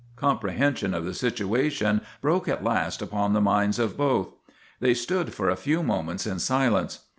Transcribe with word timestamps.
Comprehension 0.15 0.95
of 0.95 1.05
the 1.05 1.13
situation 1.13 2.01
broke 2.21 2.47
at 2.47 2.63
last 2.63 3.03
upon 3.03 3.33
the 3.33 3.39
minds 3.39 3.77
of 3.77 3.95
both. 3.95 4.29
They 4.79 4.95
stood 4.95 5.31
for 5.31 5.47
a 5.51 5.55
few 5.55 5.83
moments 5.83 6.25
in 6.25 6.39
silence. 6.39 7.01